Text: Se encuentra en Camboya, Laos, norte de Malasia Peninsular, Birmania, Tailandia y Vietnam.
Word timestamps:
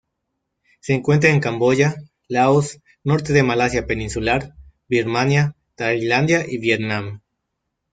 Se 0.79 0.93
encuentra 0.95 1.29
en 1.29 1.39
Camboya, 1.41 1.95
Laos, 2.27 2.79
norte 3.03 3.33
de 3.33 3.43
Malasia 3.43 3.85
Peninsular, 3.85 4.55
Birmania, 4.87 5.55
Tailandia 5.75 6.43
y 6.49 6.57
Vietnam. 6.57 7.21